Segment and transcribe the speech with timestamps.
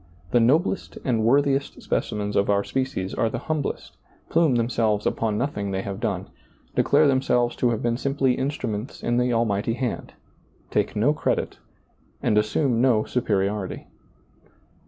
[0.31, 3.97] The noblest and worthiest specimens of our species are the hum blest,
[4.29, 6.27] plume themselves upon nothing they have done,
[6.73, 10.13] declare themselves to have been simply instruments in the Almighty Hand,
[10.71, 11.59] take no credit,
[12.19, 13.85] and assume no superiority.